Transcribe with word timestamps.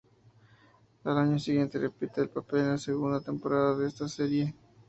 Al 1.03 1.15
año 1.15 1.37
siguiente 1.37 1.77
repite 1.77 2.21
el 2.21 2.29
papel 2.29 2.61
en 2.61 2.69
la 2.69 2.77
segunda 2.79 3.21
temporada 3.21 3.77
de 3.77 3.87
esta 3.87 4.07
serie. 4.07 4.55